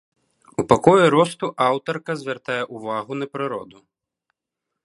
У 0.63 0.63
пакоі 0.71 1.11
росту 1.15 1.45
аўтарка 1.67 2.11
звяртае 2.23 2.59
ўвагу 2.79 3.13
на 3.21 3.25
прыроду. 3.33 3.77